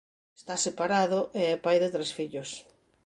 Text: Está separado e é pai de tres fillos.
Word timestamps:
Está 0.39 0.55
separado 0.65 1.19
e 1.39 1.41
é 1.53 1.55
pai 1.65 1.77
de 1.83 1.89
tres 1.95 2.11
fillos. 2.17 2.49